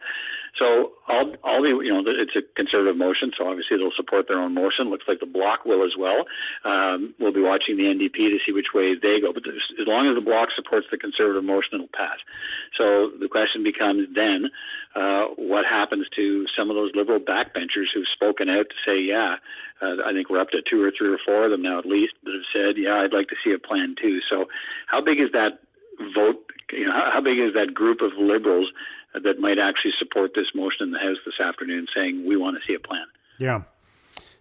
So 0.58 0.96
all 1.08 1.36
all 1.44 1.60
the 1.60 1.84
you 1.84 1.92
know 1.92 2.00
it's 2.04 2.32
a 2.32 2.42
conservative 2.56 2.96
motion, 2.96 3.32
so 3.36 3.46
obviously 3.46 3.76
they'll 3.76 3.94
support 3.94 4.26
their 4.28 4.40
own 4.40 4.54
motion. 4.54 4.88
Looks 4.88 5.04
like 5.06 5.20
the 5.20 5.28
Bloc 5.28 5.64
will 5.64 5.84
as 5.84 5.92
well. 5.98 6.24
Um, 6.64 7.14
we'll 7.20 7.36
be 7.36 7.44
watching 7.44 7.76
the 7.76 7.84
NDP 7.84 8.32
to 8.32 8.38
see 8.44 8.52
which 8.52 8.72
way 8.72 8.96
they 8.96 9.20
go. 9.20 9.32
But 9.32 9.44
as 9.44 9.86
long 9.86 10.08
as 10.08 10.16
the 10.16 10.24
Bloc 10.24 10.48
supports 10.56 10.86
the 10.90 10.96
conservative 10.96 11.44
motion, 11.44 11.76
it'll 11.76 11.92
pass. 11.92 12.16
So 12.76 13.12
the 13.20 13.28
question 13.28 13.62
becomes 13.62 14.08
then, 14.16 14.48
uh, 14.96 15.36
what 15.36 15.68
happens 15.68 16.08
to 16.16 16.46
some 16.56 16.70
of 16.70 16.76
those 16.76 16.92
liberal 16.96 17.20
backbenchers 17.20 17.92
who've 17.92 18.08
spoken 18.16 18.48
out 18.48 18.72
to 18.72 18.76
say, 18.80 18.96
yeah, 18.96 19.36
uh, 19.82 20.00
I 20.08 20.12
think 20.16 20.30
we're 20.30 20.40
up 20.40 20.50
to 20.56 20.64
two 20.64 20.80
or 20.80 20.90
three 20.96 21.12
or 21.12 21.20
four 21.20 21.44
of 21.44 21.50
them 21.50 21.62
now 21.62 21.78
at 21.78 21.84
least 21.84 22.14
that 22.24 22.32
have 22.32 22.48
said, 22.48 22.80
yeah, 22.80 23.04
I'd 23.04 23.12
like 23.12 23.28
to 23.28 23.36
see 23.44 23.52
a 23.52 23.60
plan 23.60 23.94
too. 24.00 24.20
So 24.24 24.46
how 24.86 25.04
big 25.04 25.20
is 25.20 25.32
that 25.32 25.60
vote? 26.16 26.40
You 26.72 26.86
know, 26.86 26.92
how, 26.92 27.10
how 27.14 27.20
big 27.20 27.38
is 27.38 27.52
that 27.52 27.74
group 27.74 28.00
of 28.00 28.16
liberals 28.16 28.72
that 29.24 29.38
might 29.38 29.58
actually 29.58 29.92
support 29.98 30.32
this 30.34 30.46
motion 30.54 30.84
in 30.86 30.90
the 30.90 30.98
House 30.98 31.18
this 31.24 31.40
afternoon, 31.40 31.86
saying 31.94 32.26
we 32.26 32.36
want 32.36 32.56
to 32.56 32.66
see 32.66 32.74
a 32.74 32.80
plan. 32.80 33.06
Yeah. 33.38 33.62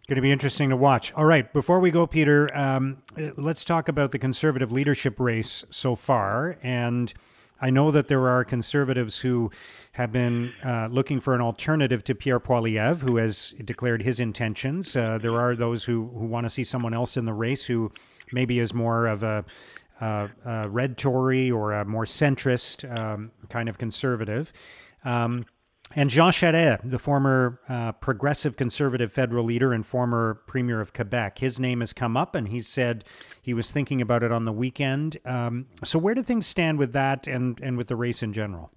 Going 0.07 0.17
to 0.17 0.21
be 0.21 0.31
interesting 0.31 0.69
to 0.69 0.77
watch. 0.77 1.11
All 1.13 1.25
right, 1.25 1.51
before 1.51 1.79
we 1.79 1.89
go, 1.89 2.05
Peter, 2.05 2.55
um, 2.55 2.97
let's 3.37 3.65
talk 3.65 3.87
about 3.89 4.11
the 4.11 4.19
conservative 4.19 4.71
leadership 4.71 5.19
race 5.19 5.65
so 5.71 5.95
far. 5.95 6.59
And 6.61 7.11
I 7.59 7.71
know 7.71 7.89
that 7.89 8.07
there 8.07 8.27
are 8.27 8.43
conservatives 8.43 9.19
who 9.19 9.49
have 9.93 10.11
been 10.11 10.53
uh, 10.63 10.89
looking 10.91 11.19
for 11.19 11.33
an 11.33 11.41
alternative 11.41 12.03
to 12.03 12.13
Pierre 12.13 12.39
Poilievre, 12.39 12.99
who 12.99 13.15
has 13.17 13.55
declared 13.63 14.03
his 14.03 14.19
intentions. 14.19 14.95
Uh, 14.95 15.17
there 15.19 15.39
are 15.39 15.55
those 15.55 15.85
who, 15.85 16.11
who 16.13 16.25
want 16.25 16.45
to 16.45 16.49
see 16.49 16.63
someone 16.63 16.93
else 16.93 17.17
in 17.17 17.25
the 17.25 17.33
race 17.33 17.65
who 17.65 17.91
maybe 18.31 18.59
is 18.59 18.75
more 18.75 19.07
of 19.07 19.23
a 19.23 19.43
uh, 20.01 20.67
red 20.69 20.97
Tory 20.97 21.49
or 21.51 21.73
a 21.73 21.85
more 21.85 22.05
centrist 22.05 22.89
um, 22.95 23.31
kind 23.49 23.69
of 23.69 23.77
conservative. 23.77 24.51
Um, 25.03 25.45
and 25.95 26.09
Jean 26.09 26.31
Charest, 26.31 26.89
the 26.89 26.97
former 26.97 27.59
uh, 27.69 27.91
progressive 27.93 28.57
conservative 28.57 29.13
federal 29.13 29.45
leader 29.45 29.71
and 29.71 29.85
former 29.85 30.41
premier 30.47 30.81
of 30.81 30.93
Quebec, 30.93 31.37
his 31.37 31.59
name 31.59 31.79
has 31.81 31.93
come 31.93 32.17
up, 32.17 32.33
and 32.33 32.47
he 32.47 32.59
said 32.59 33.05
he 33.41 33.53
was 33.53 33.71
thinking 33.71 34.01
about 34.01 34.23
it 34.23 34.31
on 34.31 34.45
the 34.45 34.51
weekend. 34.51 35.17
Um, 35.25 35.67
so, 35.83 35.99
where 35.99 36.15
do 36.15 36.23
things 36.23 36.47
stand 36.47 36.79
with 36.79 36.91
that, 36.93 37.27
and 37.27 37.59
and 37.61 37.77
with 37.77 37.87
the 37.87 37.95
race 37.95 38.23
in 38.23 38.33
general? 38.33 38.71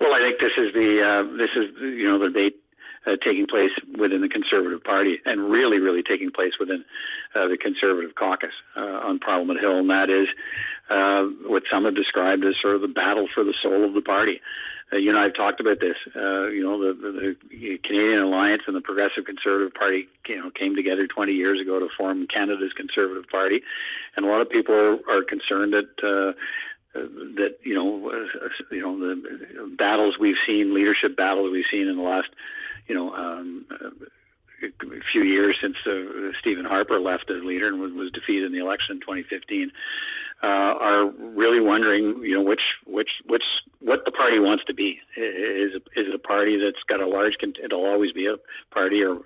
Well, 0.00 0.12
I 0.14 0.20
think 0.20 0.40
this 0.40 0.56
is 0.56 0.72
the 0.72 1.02
uh, 1.04 1.36
this 1.36 1.50
is 1.54 1.80
you 1.80 2.08
know 2.08 2.18
the 2.18 2.28
debate 2.28 2.61
uh, 3.06 3.16
taking 3.24 3.46
place 3.46 3.72
within 3.98 4.20
the 4.20 4.28
Conservative 4.28 4.82
Party 4.82 5.18
and 5.24 5.50
really, 5.50 5.78
really 5.78 6.02
taking 6.02 6.30
place 6.30 6.52
within 6.58 6.84
uh, 7.34 7.48
the 7.48 7.56
Conservative 7.56 8.14
caucus 8.14 8.54
uh, 8.76 9.06
on 9.06 9.18
Parliament 9.18 9.60
Hill, 9.60 9.78
and 9.78 9.90
that 9.90 10.10
is 10.10 10.28
uh, 10.90 11.24
what 11.48 11.62
some 11.70 11.84
have 11.84 11.96
described 11.96 12.44
as 12.44 12.54
sort 12.60 12.76
of 12.76 12.82
the 12.82 12.88
battle 12.88 13.28
for 13.34 13.44
the 13.44 13.54
soul 13.62 13.84
of 13.84 13.94
the 13.94 14.02
party. 14.02 14.40
Uh, 14.92 14.98
you 14.98 15.08
and 15.08 15.18
I 15.18 15.24
have 15.24 15.34
talked 15.34 15.60
about 15.60 15.80
this. 15.80 15.96
Uh, 16.14 16.48
you 16.48 16.62
know, 16.62 16.78
the, 16.78 16.92
the, 16.92 17.78
Canadian 17.82 18.20
Alliance 18.20 18.62
and 18.66 18.76
the 18.76 18.80
Progressive 18.80 19.24
Conservative 19.24 19.72
Party, 19.72 20.06
you 20.28 20.36
know, 20.36 20.50
came 20.50 20.76
together 20.76 21.06
20 21.06 21.32
years 21.32 21.60
ago 21.60 21.78
to 21.78 21.88
form 21.96 22.26
Canada's 22.26 22.72
Conservative 22.76 23.24
Party, 23.30 23.62
and 24.16 24.26
a 24.26 24.28
lot 24.28 24.42
of 24.42 24.50
people 24.50 24.74
are, 24.74 24.98
are 25.08 25.24
concerned 25.24 25.72
that. 25.72 25.88
Uh, 26.02 26.38
that 26.94 27.56
you 27.62 27.74
know, 27.74 28.10
uh, 28.10 28.48
you 28.70 28.82
know 28.82 28.98
the 28.98 29.74
battles 29.78 30.16
we've 30.20 30.36
seen, 30.46 30.74
leadership 30.74 31.16
battles 31.16 31.50
we've 31.50 31.64
seen 31.70 31.88
in 31.88 31.96
the 31.96 32.02
last, 32.02 32.28
you 32.86 32.94
know, 32.94 33.12
um, 33.14 33.66
a 34.62 35.00
few 35.12 35.22
years 35.22 35.56
since 35.60 35.76
uh, 35.86 36.32
Stephen 36.40 36.64
Harper 36.64 37.00
left 37.00 37.30
as 37.30 37.42
leader 37.44 37.68
and 37.68 37.80
was, 37.80 37.92
was 37.92 38.10
defeated 38.12 38.44
in 38.44 38.52
the 38.52 38.58
election 38.58 38.96
in 38.96 39.00
2015 39.00 39.72
uh, 40.42 40.74
are 40.74 41.06
really 41.06 41.60
wondering, 41.60 42.18
you 42.22 42.34
know, 42.34 42.42
which 42.42 42.62
which 42.86 43.10
which 43.26 43.44
what 43.78 44.00
the 44.04 44.10
party 44.10 44.40
wants 44.40 44.64
to 44.66 44.74
be. 44.74 44.98
Is 45.16 45.74
is 45.94 46.08
it 46.08 46.14
a 46.14 46.18
party 46.18 46.58
that's 46.58 46.82
got 46.88 47.00
a 47.00 47.06
large? 47.06 47.34
It'll 47.62 47.86
always 47.86 48.10
be 48.10 48.26
a 48.26 48.34
party, 48.74 49.02
or 49.04 49.18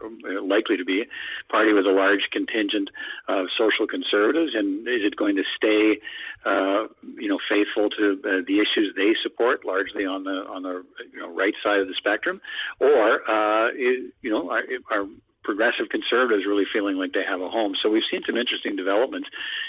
likely 0.43 0.77
to 0.77 0.85
be 0.85 1.03
a 1.03 1.53
party 1.53 1.73
with 1.73 1.87
a 1.87 1.91
large 1.91 2.29
contingent 2.33 2.91
of 3.29 3.47
social 3.57 3.87
conservatives, 3.87 4.53
and 4.55 4.87
is 4.87 5.09
it 5.09 5.17
going 5.17 5.37
to 5.37 5.45
stay, 5.57 6.01
uh, 6.45 6.85
you 7.17 7.29
know, 7.29 7.39
faithful 7.49 7.89
to 7.91 8.21
uh, 8.21 8.45
the 8.47 8.61
issues 8.61 8.93
they 8.95 9.17
support, 9.23 9.65
largely 9.65 10.05
on 10.05 10.25
the 10.25 10.45
on 10.53 10.65
the 10.65 10.85
you 11.15 11.21
know, 11.21 11.35
right 11.35 11.55
side 11.65 11.81
of 11.81 11.89
the 11.89 11.95
spectrum, 11.97 12.43
or 12.79 13.25
uh, 13.25 13.71
is, 13.71 14.13
you 14.21 14.31
know, 14.31 14.51
are, 14.51 14.65
are 14.91 15.07
progressive 15.47 15.87
conservatives 15.89 16.45
really 16.45 16.67
feeling 16.67 16.99
like 16.99 17.15
they 17.15 17.23
have 17.23 17.41
a 17.41 17.49
home. 17.49 17.79
So 17.81 17.89
we've 17.89 18.03
seen 18.11 18.23
some 18.27 18.37
interesting 18.37 18.75
developments. 18.75 19.29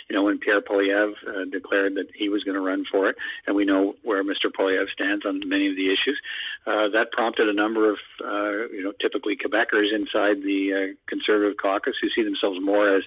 You 0.10 0.16
know, 0.18 0.24
when 0.24 0.40
Pierre 0.40 0.62
Poilievre 0.62 1.14
uh, 1.22 1.46
declared 1.46 1.94
that 1.96 2.10
he 2.18 2.30
was 2.30 2.44
going 2.44 2.58
to 2.58 2.66
run 2.66 2.84
for 2.90 3.08
it, 3.10 3.16
and 3.46 3.56
we 3.56 3.64
know 3.64 3.94
where 4.02 4.24
Mr. 4.24 4.50
Poilievre 4.50 4.90
stands 4.92 5.24
on 5.24 5.48
many 5.48 5.70
of 5.70 5.76
the 5.78 5.94
issues, 5.94 6.18
uh, 6.68 6.90
that 6.92 7.12
prompted 7.14 7.48
a 7.48 7.54
number 7.54 7.90
of, 7.90 7.98
uh, 8.20 8.68
you 8.76 8.84
know, 8.84 8.92
typically 9.00 9.38
Quebecers 9.38 9.96
inside 9.96 10.44
the 10.44 10.92
uh, 10.92 10.96
Conservative 11.08 11.56
caucus 11.56 11.96
who 12.02 12.10
see 12.14 12.28
themselves 12.28 12.60
more 12.62 12.98
as, 12.98 13.04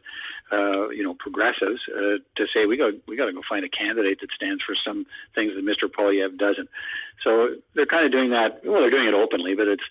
uh, 0.51 0.89
you 0.89 1.05
know, 1.05 1.13
progressives 1.13 1.81
uh, 1.95 2.25
to 2.37 2.47
say 2.55 2.65
we 2.65 2.79
got 2.79 2.95
we 3.07 3.17
got 3.17 3.27
to 3.27 3.33
go 3.33 3.43
find 3.47 3.65
a 3.65 3.69
candidate 3.69 4.19
that 4.21 4.33
stands 4.35 4.63
for 4.65 4.75
some 4.75 5.05
things 5.35 5.53
that 5.55 5.65
Mr. 5.65 5.93
Poilievre 5.93 6.39
doesn't. 6.39 6.71
So 7.23 7.61
they're 7.75 7.85
kind 7.85 8.07
of 8.07 8.13
doing 8.13 8.31
that. 8.31 8.65
Well, 8.65 8.81
they're 8.81 8.91
doing 8.91 9.07
it 9.07 9.15
openly, 9.15 9.55
but 9.55 9.69
it's 9.69 9.85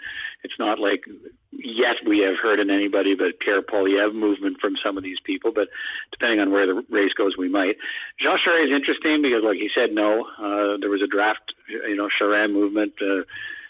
it's 0.44 0.58
not 0.58 0.80
like 0.80 1.06
yet 1.52 2.02
we 2.08 2.26
have 2.26 2.42
heard 2.42 2.60
in 2.60 2.70
anybody 2.70 3.14
but 3.14 3.40
Pierre 3.40 3.62
Poilievre 3.62 4.14
movement 4.14 4.58
from 4.60 4.76
some 4.84 4.98
of 4.98 5.04
these 5.04 5.20
people. 5.24 5.52
But 5.54 5.70
depending 6.12 6.40
on 6.40 6.52
where 6.52 6.66
the 6.66 6.84
race 6.90 7.14
goes, 7.14 7.38
we 7.38 7.50
might. 7.50 7.78
Jean 8.20 8.38
Charest 8.42 8.66
is 8.66 8.76
interesting 8.76 9.22
because, 9.22 9.44
like 9.46 9.62
he 9.62 9.70
said, 9.74 9.94
no, 9.94 10.26
uh, 10.42 10.82
there 10.82 10.90
was 10.90 11.04
a 11.04 11.08
draft, 11.08 11.54
you 11.70 11.96
know, 11.96 12.10
Charest 12.20 12.52
movement. 12.52 12.94
Uh, 13.00 13.30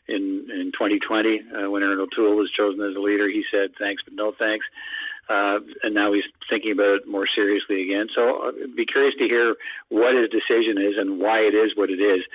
in 0.09 0.49
in 0.49 0.71
2020, 0.73 1.41
uh, 1.41 1.69
when 1.69 1.83
Erin 1.83 1.99
O'Toole 1.99 2.35
was 2.35 2.51
chosen 2.51 2.81
as 2.81 2.95
a 2.95 2.99
leader, 2.99 3.29
he 3.29 3.43
said 3.51 3.71
thanks 3.79 4.03
but 4.03 4.13
no 4.13 4.33
thanks. 4.37 4.65
Uh, 5.29 5.59
and 5.83 5.93
now 5.93 6.11
he's 6.11 6.25
thinking 6.49 6.71
about 6.71 7.05
it 7.05 7.07
more 7.07 7.27
seriously 7.29 7.83
again. 7.83 8.07
So 8.15 8.49
I'd 8.49 8.75
be 8.75 8.85
curious 8.85 9.13
to 9.19 9.25
hear 9.25 9.55
what 9.89 10.15
his 10.15 10.29
decision 10.29 10.81
is 10.81 10.97
and 10.97 11.19
why 11.19 11.45
it 11.45 11.53
is 11.53 11.77
what 11.77 11.91
it 11.91 12.01
is. 12.01 12.25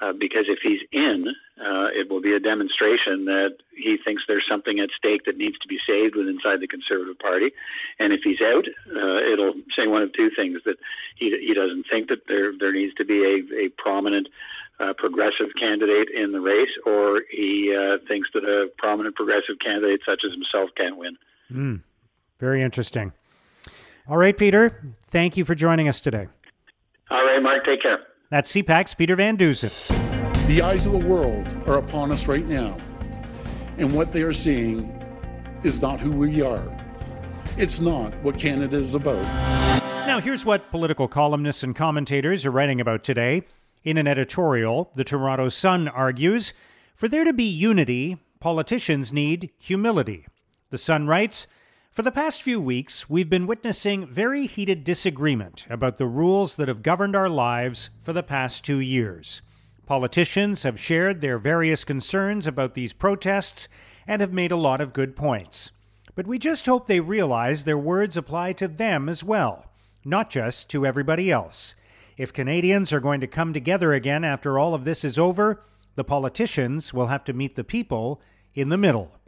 Uh, 0.00 0.12
because 0.12 0.46
if 0.48 0.58
he's 0.62 0.80
in, 0.92 1.26
uh, 1.60 1.88
it 1.92 2.08
will 2.08 2.22
be 2.22 2.32
a 2.32 2.40
demonstration 2.40 3.26
that 3.26 3.56
he 3.76 3.98
thinks 4.02 4.22
there's 4.26 4.46
something 4.48 4.80
at 4.80 4.88
stake 4.96 5.26
that 5.26 5.36
needs 5.36 5.58
to 5.58 5.68
be 5.68 5.78
saved 5.86 6.16
within 6.16 6.40
inside 6.40 6.60
the 6.60 6.66
Conservative 6.66 7.18
Party. 7.18 7.52
And 7.98 8.12
if 8.12 8.20
he's 8.24 8.40
out, 8.40 8.64
uh, 8.96 9.20
it'll 9.30 9.52
say 9.76 9.86
one 9.86 10.02
of 10.02 10.12
two 10.14 10.30
things: 10.34 10.60
that 10.64 10.76
he 11.16 11.36
he 11.46 11.52
doesn't 11.52 11.84
think 11.90 12.08
that 12.08 12.26
there 12.28 12.52
there 12.58 12.72
needs 12.72 12.94
to 12.94 13.04
be 13.04 13.20
a 13.20 13.66
a 13.66 13.68
prominent 13.76 14.28
uh, 14.80 14.94
progressive 14.96 15.52
candidate 15.58 16.08
in 16.08 16.32
the 16.32 16.40
race, 16.40 16.72
or 16.86 17.22
he 17.30 17.76
uh, 17.76 17.98
thinks 18.08 18.30
that 18.32 18.44
a 18.44 18.68
prominent 18.78 19.14
progressive 19.14 19.56
candidate 19.62 20.00
such 20.06 20.22
as 20.24 20.32
himself 20.32 20.70
can't 20.76 20.96
win. 20.96 21.16
Mm, 21.52 21.82
very 22.38 22.62
interesting. 22.62 23.12
All 24.08 24.16
right, 24.16 24.36
Peter. 24.36 24.80
Thank 25.08 25.36
you 25.36 25.44
for 25.44 25.54
joining 25.54 25.88
us 25.88 26.00
today. 26.00 26.28
All 27.10 27.24
right, 27.24 27.42
Mark. 27.42 27.66
Take 27.66 27.82
care. 27.82 28.00
That's 28.30 28.52
CPAC's 28.52 28.94
Peter 28.94 29.16
Van 29.16 29.34
Dusen. 29.34 29.72
The 30.46 30.62
eyes 30.62 30.86
of 30.86 30.92
the 30.92 31.04
world 31.04 31.48
are 31.66 31.78
upon 31.78 32.12
us 32.12 32.28
right 32.28 32.46
now, 32.46 32.78
and 33.76 33.92
what 33.92 34.12
they 34.12 34.22
are 34.22 34.32
seeing 34.32 35.04
is 35.64 35.82
not 35.82 35.98
who 35.98 36.12
we 36.12 36.40
are. 36.40 36.62
It's 37.56 37.80
not 37.80 38.14
what 38.22 38.38
Canada 38.38 38.76
is 38.76 38.94
about. 38.94 39.24
Now, 40.06 40.20
here's 40.20 40.44
what 40.44 40.70
political 40.70 41.08
columnists 41.08 41.64
and 41.64 41.74
commentators 41.74 42.46
are 42.46 42.52
writing 42.52 42.80
about 42.80 43.02
today. 43.02 43.42
In 43.82 43.96
an 43.96 44.06
editorial, 44.06 44.92
the 44.94 45.02
Toronto 45.02 45.48
Sun 45.48 45.88
argues 45.88 46.52
for 46.94 47.08
there 47.08 47.24
to 47.24 47.32
be 47.32 47.42
unity, 47.42 48.16
politicians 48.38 49.12
need 49.12 49.50
humility. 49.58 50.24
The 50.70 50.78
Sun 50.78 51.08
writes, 51.08 51.48
for 51.92 52.02
the 52.02 52.12
past 52.12 52.40
few 52.40 52.60
weeks, 52.60 53.10
we've 53.10 53.28
been 53.28 53.48
witnessing 53.48 54.06
very 54.06 54.46
heated 54.46 54.84
disagreement 54.84 55.66
about 55.68 55.98
the 55.98 56.06
rules 56.06 56.54
that 56.54 56.68
have 56.68 56.84
governed 56.84 57.16
our 57.16 57.28
lives 57.28 57.90
for 58.00 58.12
the 58.12 58.22
past 58.22 58.64
two 58.64 58.78
years. 58.78 59.42
Politicians 59.86 60.62
have 60.62 60.78
shared 60.78 61.20
their 61.20 61.36
various 61.36 61.82
concerns 61.82 62.46
about 62.46 62.74
these 62.74 62.92
protests 62.92 63.68
and 64.06 64.20
have 64.20 64.32
made 64.32 64.52
a 64.52 64.56
lot 64.56 64.80
of 64.80 64.92
good 64.92 65.16
points. 65.16 65.72
But 66.14 66.28
we 66.28 66.38
just 66.38 66.66
hope 66.66 66.86
they 66.86 67.00
realize 67.00 67.64
their 67.64 67.76
words 67.76 68.16
apply 68.16 68.52
to 68.54 68.68
them 68.68 69.08
as 69.08 69.24
well, 69.24 69.66
not 70.04 70.30
just 70.30 70.70
to 70.70 70.86
everybody 70.86 71.28
else. 71.32 71.74
If 72.16 72.32
Canadians 72.32 72.92
are 72.92 73.00
going 73.00 73.20
to 73.20 73.26
come 73.26 73.52
together 73.52 73.92
again 73.92 74.22
after 74.22 74.60
all 74.60 74.74
of 74.74 74.84
this 74.84 75.04
is 75.04 75.18
over, 75.18 75.64
the 75.96 76.04
politicians 76.04 76.94
will 76.94 77.08
have 77.08 77.24
to 77.24 77.32
meet 77.32 77.56
the 77.56 77.64
people 77.64 78.20
in 78.54 78.68
the 78.68 78.78
middle. 78.78 79.19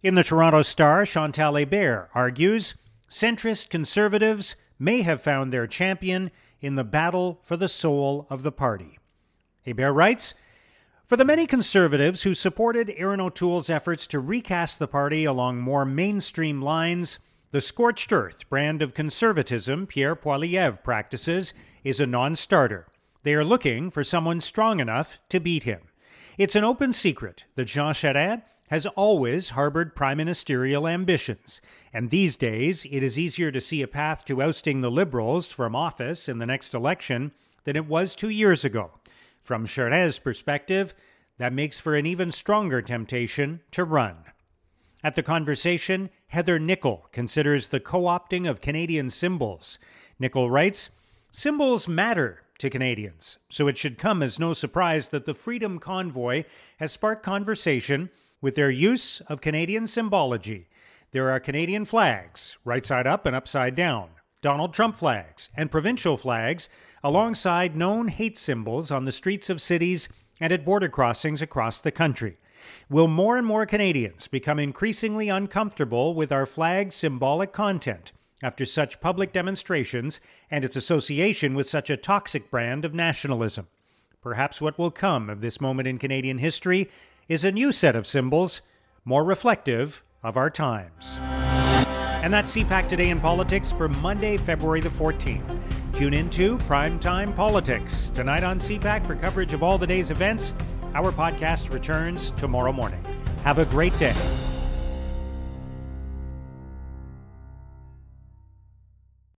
In 0.00 0.14
the 0.14 0.22
Toronto 0.22 0.62
Star, 0.62 1.04
Chantal 1.04 1.54
Hébert 1.54 2.06
argues 2.14 2.74
centrist 3.10 3.68
conservatives 3.68 4.54
may 4.78 5.02
have 5.02 5.20
found 5.20 5.52
their 5.52 5.66
champion 5.66 6.30
in 6.60 6.76
the 6.76 6.84
battle 6.84 7.40
for 7.42 7.56
the 7.56 7.66
soul 7.66 8.24
of 8.30 8.44
the 8.44 8.52
party. 8.52 9.00
Hébert 9.66 9.96
writes 9.96 10.34
For 11.04 11.16
the 11.16 11.24
many 11.24 11.48
conservatives 11.48 12.22
who 12.22 12.34
supported 12.34 12.94
Erin 12.96 13.20
O'Toole's 13.20 13.68
efforts 13.68 14.06
to 14.06 14.20
recast 14.20 14.78
the 14.78 14.86
party 14.86 15.24
along 15.24 15.58
more 15.58 15.84
mainstream 15.84 16.62
lines, 16.62 17.18
the 17.50 17.60
scorched 17.60 18.12
earth 18.12 18.48
brand 18.48 18.82
of 18.82 18.94
conservatism 18.94 19.84
Pierre 19.84 20.14
Poilievre 20.14 20.84
practices 20.84 21.52
is 21.82 21.98
a 21.98 22.06
non 22.06 22.36
starter. 22.36 22.86
They 23.24 23.34
are 23.34 23.44
looking 23.44 23.90
for 23.90 24.04
someone 24.04 24.40
strong 24.42 24.78
enough 24.78 25.18
to 25.30 25.40
beat 25.40 25.64
him. 25.64 25.80
It's 26.36 26.54
an 26.54 26.62
open 26.62 26.92
secret 26.92 27.46
that 27.56 27.64
Jean 27.64 27.94
Charest 27.94 28.42
has 28.68 28.86
always 28.86 29.50
harbored 29.50 29.96
prime 29.96 30.18
ministerial 30.18 30.86
ambitions, 30.86 31.60
and 31.92 32.10
these 32.10 32.36
days 32.36 32.86
it 32.90 33.02
is 33.02 33.18
easier 33.18 33.50
to 33.50 33.60
see 33.60 33.82
a 33.82 33.88
path 33.88 34.24
to 34.24 34.42
ousting 34.42 34.80
the 34.80 34.90
Liberals 34.90 35.50
from 35.50 35.74
office 35.74 36.28
in 36.28 36.38
the 36.38 36.46
next 36.46 36.74
election 36.74 37.32
than 37.64 37.76
it 37.76 37.86
was 37.86 38.14
two 38.14 38.28
years 38.28 38.64
ago. 38.64 38.90
From 39.42 39.66
Charest's 39.66 40.18
perspective, 40.18 40.94
that 41.38 41.52
makes 41.52 41.78
for 41.78 41.94
an 41.94 42.06
even 42.06 42.30
stronger 42.30 42.82
temptation 42.82 43.60
to 43.70 43.84
run. 43.84 44.16
At 45.02 45.14
the 45.14 45.22
conversation, 45.22 46.10
Heather 46.28 46.58
Nicol 46.58 47.06
considers 47.12 47.68
the 47.68 47.80
co 47.80 48.02
opting 48.02 48.48
of 48.48 48.60
Canadian 48.60 49.10
symbols. 49.10 49.78
Nicol 50.18 50.50
writes 50.50 50.90
Symbols 51.30 51.86
matter 51.86 52.42
to 52.58 52.68
Canadians, 52.68 53.38
so 53.48 53.68
it 53.68 53.78
should 53.78 53.98
come 53.98 54.22
as 54.22 54.38
no 54.38 54.52
surprise 54.52 55.10
that 55.10 55.24
the 55.24 55.34
Freedom 55.34 55.78
Convoy 55.78 56.44
has 56.78 56.92
sparked 56.92 57.22
conversation 57.22 58.10
with 58.40 58.54
their 58.54 58.70
use 58.70 59.20
of 59.22 59.40
Canadian 59.40 59.86
symbology. 59.86 60.68
There 61.10 61.30
are 61.30 61.40
Canadian 61.40 61.84
flags, 61.84 62.58
right 62.64 62.84
side 62.84 63.06
up 63.06 63.26
and 63.26 63.34
upside 63.34 63.74
down, 63.74 64.10
Donald 64.42 64.74
Trump 64.74 64.96
flags, 64.96 65.50
and 65.56 65.70
provincial 65.70 66.16
flags, 66.16 66.68
alongside 67.02 67.76
known 67.76 68.08
hate 68.08 68.38
symbols 68.38 68.90
on 68.90 69.04
the 69.04 69.12
streets 69.12 69.50
of 69.50 69.60
cities 69.60 70.08
and 70.40 70.52
at 70.52 70.64
border 70.64 70.88
crossings 70.88 71.42
across 71.42 71.80
the 71.80 71.90
country. 71.90 72.36
Will 72.90 73.08
more 73.08 73.36
and 73.36 73.46
more 73.46 73.66
Canadians 73.66 74.28
become 74.28 74.58
increasingly 74.58 75.28
uncomfortable 75.28 76.14
with 76.14 76.32
our 76.32 76.46
flag's 76.46 76.94
symbolic 76.94 77.52
content 77.52 78.12
after 78.42 78.64
such 78.64 79.00
public 79.00 79.32
demonstrations 79.32 80.20
and 80.50 80.64
its 80.64 80.76
association 80.76 81.54
with 81.54 81.68
such 81.68 81.90
a 81.90 81.96
toxic 81.96 82.50
brand 82.50 82.84
of 82.84 82.94
nationalism? 82.94 83.66
Perhaps 84.20 84.60
what 84.60 84.78
will 84.78 84.90
come 84.90 85.30
of 85.30 85.40
this 85.40 85.60
moment 85.60 85.88
in 85.88 85.98
Canadian 85.98 86.38
history 86.38 86.90
is 87.28 87.44
a 87.44 87.52
new 87.52 87.70
set 87.70 87.94
of 87.94 88.06
symbols 88.06 88.62
more 89.04 89.22
reflective 89.22 90.02
of 90.22 90.36
our 90.36 90.50
times. 90.50 91.18
And 92.22 92.32
that's 92.32 92.54
CPAC 92.56 92.88
Today 92.88 93.10
in 93.10 93.20
Politics 93.20 93.70
for 93.70 93.88
Monday, 93.88 94.36
February 94.36 94.80
the 94.80 94.88
14th. 94.88 95.58
Tune 95.94 96.14
into 96.14 96.58
Primetime 96.58 97.34
Politics 97.36 98.10
tonight 98.14 98.44
on 98.44 98.58
CPAC 98.58 99.04
for 99.04 99.14
coverage 99.14 99.52
of 99.52 99.62
all 99.62 99.78
the 99.78 99.86
day's 99.86 100.10
events. 100.10 100.54
Our 100.94 101.12
podcast 101.12 101.70
returns 101.70 102.30
tomorrow 102.32 102.72
morning. 102.72 103.04
Have 103.44 103.58
a 103.58 103.66
great 103.66 103.96
day. 103.98 104.14